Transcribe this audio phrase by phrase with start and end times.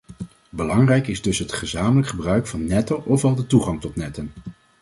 [0.49, 4.33] Belangrijk is dus het gezamenlijk gebruik van netten ofwel de toegang tot netten.